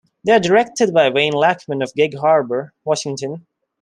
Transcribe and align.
They 0.23 0.31
are 0.31 0.39
directed 0.39 0.95
by 0.95 1.11
Wayne 1.11 1.33
Lackman 1.33 1.83
of 1.83 1.93
Gig 1.93 2.17
Harbor, 2.17 2.73
Washington. 2.83 3.45